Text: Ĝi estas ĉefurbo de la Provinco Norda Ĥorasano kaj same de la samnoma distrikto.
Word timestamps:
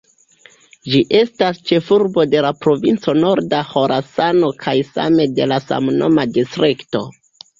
Ĝi 0.93 1.01
estas 1.17 1.59
ĉefurbo 1.71 2.23
de 2.31 2.39
la 2.45 2.49
Provinco 2.63 3.15
Norda 3.19 3.59
Ĥorasano 3.73 4.49
kaj 4.65 4.75
same 4.89 5.29
de 5.41 5.47
la 5.53 5.61
samnoma 5.67 6.27
distrikto. 6.39 7.05